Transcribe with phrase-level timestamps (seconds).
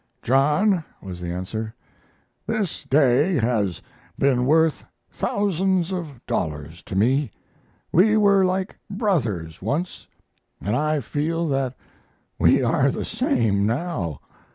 [0.23, 1.75] "John," was the answer,
[2.47, 3.83] "this day has
[4.17, 7.29] been worth thousands of dollars to me.
[7.91, 10.07] We were like brothers once,
[10.59, 11.75] and I feel that
[12.39, 14.21] we are the same now.